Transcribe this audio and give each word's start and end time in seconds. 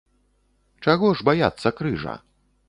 Чаго 0.87 1.11
ж 1.19 1.27
баяцца 1.29 1.73
крыжа? 1.81 2.17